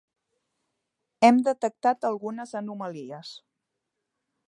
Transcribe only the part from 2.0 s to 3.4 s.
algunes anomalies.